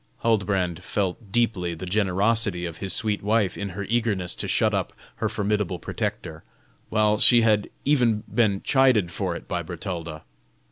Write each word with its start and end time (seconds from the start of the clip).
Huldbrand 0.23 0.81
felt 0.81 1.31
deeply 1.31 1.75
the 1.75 1.85
generosity 1.85 2.65
of 2.65 2.77
his 2.77 2.91
sweet 2.91 3.21
wife, 3.21 3.55
in 3.55 3.69
her 3.77 3.83
eagerness 3.83 4.33
to 4.37 4.47
shut 4.47 4.73
up 4.73 4.93
her 5.17 5.29
formidable 5.29 5.77
protector, 5.77 6.43
while 6.89 7.19
she 7.19 7.41
had 7.41 7.69
even 7.85 8.21
been 8.27 8.61
chided 8.63 9.11
for 9.11 9.35
it 9.35 9.47
by 9.47 9.61
Bertalda. 9.61 10.23